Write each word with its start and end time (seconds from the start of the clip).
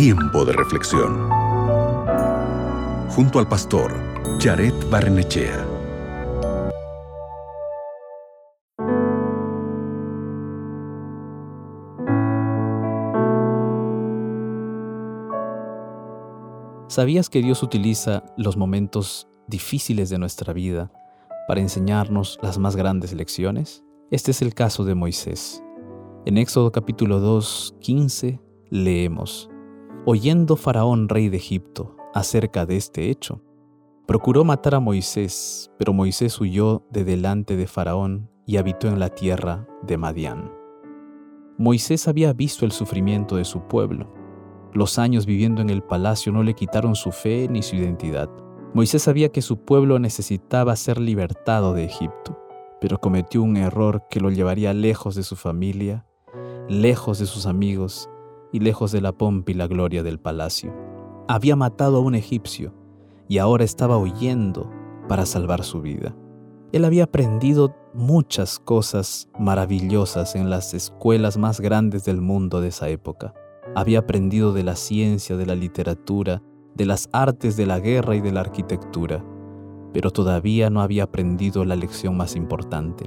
Tiempo 0.00 0.44
de 0.44 0.52
reflexión. 0.52 1.28
Junto 3.08 3.40
al 3.40 3.48
pastor 3.48 3.92
Jared 4.38 4.72
Barnechea. 4.88 5.66
¿Sabías 16.86 17.28
que 17.28 17.42
Dios 17.42 17.64
utiliza 17.64 18.22
los 18.36 18.56
momentos 18.56 19.26
difíciles 19.48 20.10
de 20.10 20.18
nuestra 20.18 20.52
vida 20.52 20.92
para 21.48 21.60
enseñarnos 21.60 22.38
las 22.40 22.56
más 22.58 22.76
grandes 22.76 23.12
lecciones? 23.14 23.82
Este 24.12 24.30
es 24.30 24.42
el 24.42 24.54
caso 24.54 24.84
de 24.84 24.94
Moisés. 24.94 25.60
En 26.24 26.38
Éxodo 26.38 26.70
capítulo 26.70 27.18
2, 27.18 27.78
15 27.80 28.40
leemos, 28.70 29.50
Oyendo 30.10 30.56
Faraón, 30.56 31.10
rey 31.10 31.28
de 31.28 31.36
Egipto, 31.36 31.94
acerca 32.14 32.64
de 32.64 32.78
este 32.78 33.10
hecho, 33.10 33.42
procuró 34.06 34.42
matar 34.42 34.76
a 34.76 34.80
Moisés, 34.80 35.70
pero 35.78 35.92
Moisés 35.92 36.40
huyó 36.40 36.82
de 36.90 37.04
delante 37.04 37.56
de 37.56 37.66
Faraón 37.66 38.30
y 38.46 38.56
habitó 38.56 38.88
en 38.88 39.00
la 39.00 39.10
tierra 39.10 39.68
de 39.82 39.98
Madián. 39.98 40.50
Moisés 41.58 42.08
había 42.08 42.32
visto 42.32 42.64
el 42.64 42.72
sufrimiento 42.72 43.36
de 43.36 43.44
su 43.44 43.68
pueblo. 43.68 44.10
Los 44.72 44.98
años 44.98 45.26
viviendo 45.26 45.60
en 45.60 45.68
el 45.68 45.82
palacio 45.82 46.32
no 46.32 46.42
le 46.42 46.54
quitaron 46.54 46.94
su 46.94 47.12
fe 47.12 47.46
ni 47.50 47.62
su 47.62 47.76
identidad. 47.76 48.30
Moisés 48.72 49.02
sabía 49.02 49.28
que 49.28 49.42
su 49.42 49.62
pueblo 49.62 49.98
necesitaba 49.98 50.74
ser 50.76 50.98
libertado 50.98 51.74
de 51.74 51.84
Egipto 51.84 52.38
pero 52.80 53.00
cometió 53.00 53.42
un 53.42 53.56
error 53.56 54.04
que 54.08 54.20
lo 54.20 54.30
llevaría 54.30 54.72
lejos 54.72 55.16
de 55.16 55.24
su 55.24 55.34
familia, 55.34 56.06
lejos 56.68 57.18
de 57.18 57.26
sus 57.26 57.44
amigos 57.44 58.08
y 58.52 58.60
lejos 58.60 58.92
de 58.92 59.00
la 59.00 59.12
pompa 59.12 59.50
y 59.50 59.54
la 59.54 59.66
gloria 59.66 60.02
del 60.02 60.18
palacio. 60.18 60.74
Había 61.28 61.56
matado 61.56 61.98
a 61.98 62.00
un 62.00 62.14
egipcio 62.14 62.72
y 63.28 63.38
ahora 63.38 63.64
estaba 63.64 63.98
huyendo 63.98 64.70
para 65.08 65.26
salvar 65.26 65.64
su 65.64 65.80
vida. 65.80 66.16
Él 66.72 66.84
había 66.84 67.04
aprendido 67.04 67.74
muchas 67.94 68.58
cosas 68.58 69.28
maravillosas 69.38 70.34
en 70.34 70.50
las 70.50 70.74
escuelas 70.74 71.38
más 71.38 71.60
grandes 71.60 72.04
del 72.04 72.20
mundo 72.20 72.60
de 72.60 72.68
esa 72.68 72.88
época. 72.88 73.34
Había 73.74 74.00
aprendido 74.00 74.52
de 74.52 74.64
la 74.64 74.76
ciencia, 74.76 75.36
de 75.36 75.46
la 75.46 75.54
literatura, 75.54 76.42
de 76.74 76.86
las 76.86 77.08
artes 77.12 77.56
de 77.56 77.66
la 77.66 77.80
guerra 77.80 78.16
y 78.16 78.20
de 78.20 78.32
la 78.32 78.40
arquitectura 78.40 79.24
pero 79.92 80.10
todavía 80.10 80.70
no 80.70 80.80
había 80.80 81.04
aprendido 81.04 81.64
la 81.64 81.76
lección 81.76 82.16
más 82.16 82.36
importante, 82.36 83.06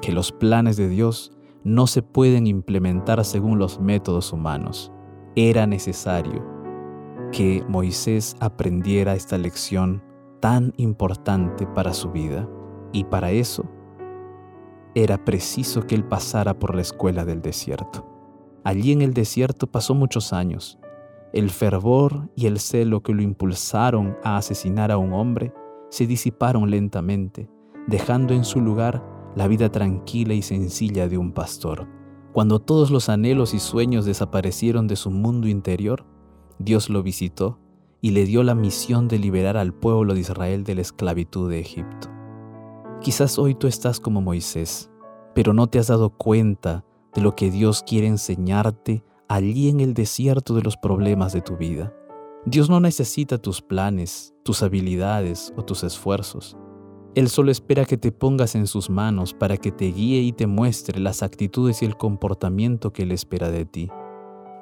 que 0.00 0.12
los 0.12 0.32
planes 0.32 0.76
de 0.76 0.88
Dios 0.88 1.32
no 1.64 1.86
se 1.86 2.02
pueden 2.02 2.46
implementar 2.46 3.24
según 3.24 3.58
los 3.58 3.80
métodos 3.80 4.32
humanos. 4.32 4.92
Era 5.36 5.66
necesario 5.66 6.44
que 7.32 7.64
Moisés 7.68 8.36
aprendiera 8.40 9.14
esta 9.14 9.38
lección 9.38 10.02
tan 10.40 10.72
importante 10.76 11.66
para 11.66 11.94
su 11.94 12.10
vida, 12.10 12.48
y 12.92 13.04
para 13.04 13.30
eso 13.30 13.64
era 14.94 15.24
preciso 15.24 15.86
que 15.86 15.94
él 15.94 16.04
pasara 16.04 16.58
por 16.58 16.74
la 16.74 16.82
escuela 16.82 17.24
del 17.24 17.40
desierto. 17.40 18.06
Allí 18.64 18.92
en 18.92 19.00
el 19.00 19.14
desierto 19.14 19.66
pasó 19.66 19.94
muchos 19.94 20.32
años. 20.32 20.78
El 21.32 21.48
fervor 21.48 22.28
y 22.36 22.46
el 22.46 22.58
celo 22.58 23.02
que 23.02 23.14
lo 23.14 23.22
impulsaron 23.22 24.16
a 24.22 24.36
asesinar 24.36 24.92
a 24.92 24.98
un 24.98 25.14
hombre 25.14 25.54
se 25.88 26.06
disiparon 26.06 26.70
lentamente, 26.70 27.48
dejando 27.86 28.34
en 28.34 28.44
su 28.44 28.60
lugar 28.60 29.02
la 29.34 29.48
vida 29.48 29.70
tranquila 29.70 30.34
y 30.34 30.42
sencilla 30.42 31.08
de 31.08 31.18
un 31.18 31.32
pastor. 31.32 31.88
Cuando 32.32 32.60
todos 32.60 32.90
los 32.90 33.08
anhelos 33.08 33.54
y 33.54 33.58
sueños 33.58 34.04
desaparecieron 34.04 34.86
de 34.86 34.96
su 34.96 35.10
mundo 35.10 35.48
interior, 35.48 36.06
Dios 36.58 36.88
lo 36.88 37.02
visitó 37.02 37.58
y 38.00 38.10
le 38.10 38.24
dio 38.24 38.42
la 38.42 38.54
misión 38.54 39.08
de 39.08 39.18
liberar 39.18 39.56
al 39.56 39.72
pueblo 39.74 40.14
de 40.14 40.20
Israel 40.20 40.64
de 40.64 40.74
la 40.74 40.80
esclavitud 40.80 41.50
de 41.50 41.60
Egipto. 41.60 42.08
Quizás 43.00 43.38
hoy 43.38 43.54
tú 43.54 43.66
estás 43.66 44.00
como 44.00 44.20
Moisés, 44.20 44.90
pero 45.34 45.52
no 45.52 45.66
te 45.66 45.78
has 45.78 45.88
dado 45.88 46.10
cuenta 46.10 46.84
de 47.14 47.20
lo 47.20 47.36
que 47.36 47.50
Dios 47.50 47.82
quiere 47.82 48.06
enseñarte 48.06 49.04
allí 49.28 49.68
en 49.68 49.80
el 49.80 49.94
desierto 49.94 50.54
de 50.54 50.62
los 50.62 50.76
problemas 50.76 51.32
de 51.32 51.42
tu 51.42 51.56
vida. 51.56 51.94
Dios 52.44 52.68
no 52.68 52.80
necesita 52.80 53.38
tus 53.38 53.62
planes, 53.62 54.34
tus 54.42 54.62
habilidades 54.62 55.52
o 55.56 55.64
tus 55.64 55.84
esfuerzos. 55.84 56.56
Él 57.14 57.28
solo 57.28 57.50
espera 57.50 57.84
que 57.84 57.96
te 57.96 58.10
pongas 58.10 58.54
en 58.54 58.66
sus 58.66 58.88
manos 58.88 59.34
para 59.34 59.56
que 59.56 59.70
te 59.70 59.86
guíe 59.86 60.20
y 60.20 60.32
te 60.32 60.46
muestre 60.46 60.98
las 61.00 61.22
actitudes 61.22 61.82
y 61.82 61.84
el 61.84 61.96
comportamiento 61.96 62.92
que 62.92 63.02
Él 63.02 63.12
espera 63.12 63.50
de 63.50 63.64
ti. 63.66 63.90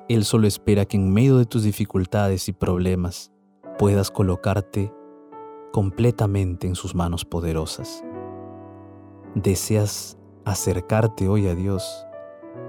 Él 0.08 0.24
solo 0.24 0.46
espera 0.46 0.84
que 0.84 0.96
en 0.96 1.12
medio 1.12 1.38
de 1.38 1.46
tus 1.46 1.62
dificultades 1.62 2.48
y 2.48 2.52
problemas 2.52 3.30
puedas 3.78 4.10
colocarte 4.10 4.92
completamente 5.72 6.66
en 6.66 6.74
sus 6.74 6.94
manos 6.94 7.24
poderosas. 7.24 8.02
¿Deseas 9.36 10.18
acercarte 10.44 11.28
hoy 11.28 11.46
a 11.46 11.54
Dios 11.54 12.04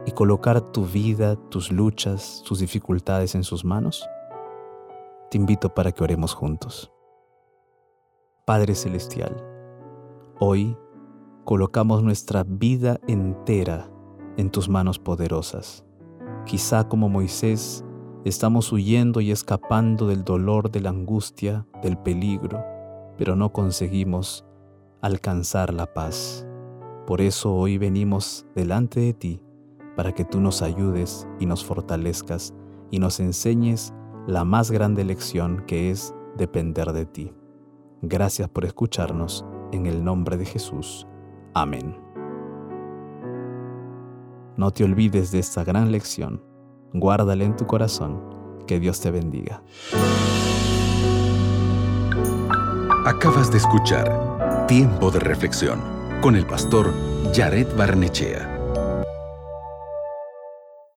y 0.06 0.12
colocar 0.12 0.62
tu 0.72 0.86
vida, 0.86 1.36
tus 1.50 1.72
luchas, 1.72 2.44
tus 2.46 2.60
dificultades 2.60 3.34
en 3.34 3.44
sus 3.44 3.66
manos? 3.66 4.08
te 5.32 5.38
invito 5.38 5.74
para 5.74 5.94
que 5.94 6.04
oremos 6.04 6.34
juntos. 6.34 6.92
Padre 8.44 8.76
Celestial, 8.76 9.42
hoy 10.44 10.76
colocamos 11.46 12.02
nuestra 12.02 12.44
vida 12.44 13.00
entera 13.08 13.92
en 14.38 14.50
tus 14.50 14.70
manos 14.70 14.98
poderosas. 14.98 15.86
Quizá 16.48 16.88
como 16.88 17.10
Moisés 17.10 17.86
estamos 18.26 18.74
huyendo 18.74 19.22
y 19.22 19.30
escapando 19.30 20.08
del 20.08 20.24
dolor, 20.24 20.72
de 20.72 20.82
la 20.82 20.90
angustia, 20.90 21.68
del 21.84 21.96
peligro, 21.96 22.66
pero 23.20 23.36
no 23.36 23.54
conseguimos 23.54 24.44
alcanzar 25.02 25.76
la 25.76 25.86
paz. 25.94 26.48
Por 27.06 27.22
eso 27.22 27.54
hoy 27.54 27.78
venimos 27.78 28.48
delante 28.56 29.00
de 29.00 29.14
ti 29.14 29.44
para 29.96 30.12
que 30.12 30.26
tú 30.26 30.42
nos 30.42 30.64
ayudes 30.64 31.28
y 31.40 31.46
nos 31.46 31.64
fortalezcas 31.64 32.56
y 32.90 32.98
nos 32.98 33.20
enseñes 33.20 33.94
la 34.26 34.44
más 34.44 34.72
grande 34.72 35.06
lección 35.06 35.66
que 35.68 35.92
es 35.92 36.16
depender 36.36 36.94
de 36.94 37.06
ti. 37.06 37.32
Gracias 38.02 38.50
por 38.50 38.66
escucharnos. 38.66 39.46
En 39.72 39.86
el 39.86 40.04
nombre 40.04 40.38
de 40.38 40.46
Jesús. 40.46 41.08
Amén. 41.54 41.98
No 44.58 44.72
te 44.72 44.84
olvides 44.84 45.32
de 45.32 45.40
esta 45.40 45.64
gran 45.64 45.92
lección. 45.92 46.44
Guárdala 46.94 47.44
en 47.44 47.56
tu 47.56 47.66
corazón. 47.66 48.22
Que 48.68 48.80
Dios 48.80 49.02
te 49.02 49.12
bendiga. 49.12 49.64
Acabas 53.06 53.52
de 53.52 53.58
escuchar 53.58 54.68
Tiempo 54.68 55.10
de 55.10 55.20
Reflexión 55.20 55.80
con 56.22 56.36
el 56.36 56.46
pastor 56.46 56.94
Jared 57.34 57.68
Barnechea. 57.76 58.61